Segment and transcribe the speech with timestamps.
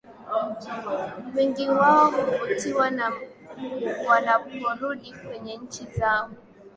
[1.35, 3.13] wengi wao huvutiwa na
[4.07, 6.29] wanaporudi kwenye nchi zao